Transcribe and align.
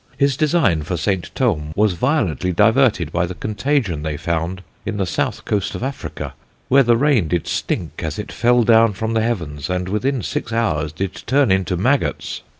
His 0.17 0.35
design 0.35 0.81
for 0.81 0.97
Saint 0.97 1.27
Thome 1.35 1.73
was 1.75 1.93
violently 1.93 2.51
diverted 2.51 3.11
by 3.11 3.27
the 3.27 3.35
contagion 3.35 4.01
they 4.01 4.17
found 4.17 4.63
on 4.87 4.97
the 4.97 5.05
South 5.05 5.45
Coast 5.45 5.75
of 5.75 5.83
Africa, 5.83 6.33
where 6.69 6.81
the 6.81 6.97
rain 6.97 7.27
did 7.27 7.45
stink 7.45 8.01
as 8.01 8.17
it 8.17 8.31
fell 8.31 8.63
down 8.63 8.93
from 8.93 9.13
the 9.13 9.21
heavens, 9.21 9.69
and 9.69 9.87
within 9.87 10.23
six 10.23 10.51
hours 10.51 10.91
did 10.91 11.13
turn 11.27 11.51
into 11.51 11.77
magots. 11.77 12.41